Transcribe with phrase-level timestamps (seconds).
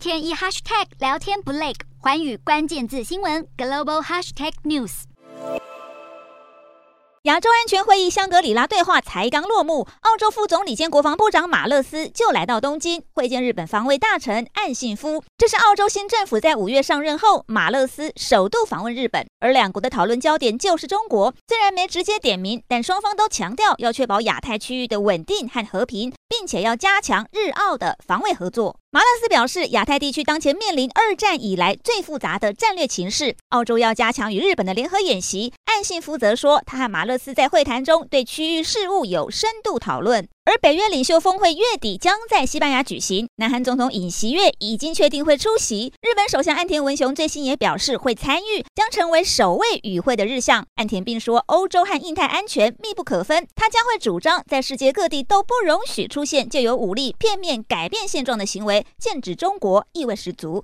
[0.00, 5.02] 天一 hashtag 聊天不累，寰宇关键字新闻 global hashtag news。
[7.24, 15.22] 亚洲安全会议香格里拉对话才刚落幕，澳洲副总理兼国防部长马勒斯就来到东京会见日本防卫大臣岸信夫。
[15.36, 21.34] 这是澳洲新政府在五月上任后，马勒斯首度访问日本，而两国的讨论焦点就是中国。
[21.48, 28.76] 虽然没直接点名，但双方都强调要确保亚太区域的稳定和和平，并且要加强日澳的防卫合作。
[28.92, 35.52] 马勒斯表示，亚太地区当前面临二战以来最复杂的战略情势，澳洲要加强与日本的联合演习。
[35.66, 40.28] 岸信夫则说，他和马勒斯在会谈中对区域事务有深度讨论。
[40.44, 45.92] 而北约领袖峰会月底将在西班牙举行，南韩总统尹锡悦已经确定会出席。
[46.02, 50.66] 日本首相岸田文雄最新也表示会参与，将成为首位与会的日向。
[50.74, 60.58] 岸田并说，欧洲和印太安全密不可分，他将会主张在世界各地都不容许出现借由武力片面改变现状的行为，剑指中国意味十足。